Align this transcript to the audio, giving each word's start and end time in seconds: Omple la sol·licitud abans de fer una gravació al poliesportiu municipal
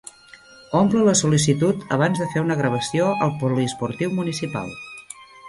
Omple 0.77 1.03
la 1.07 1.13
sol·licitud 1.19 1.83
abans 1.97 2.21
de 2.23 2.27
fer 2.31 2.43
una 2.47 2.57
gravació 2.63 3.11
al 3.27 3.35
poliesportiu 3.45 4.19
municipal 4.23 4.75